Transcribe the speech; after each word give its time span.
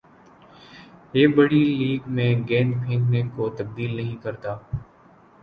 یہ 1.13 1.27
بڑِی 1.35 1.61
لیگ 1.71 2.01
میں 2.15 2.31
گیند 2.49 2.73
پھینکنے 2.81 3.21
کو 3.35 3.49
تبدیل 3.57 3.95
نہیں 3.95 4.15
کرتا 4.23 4.57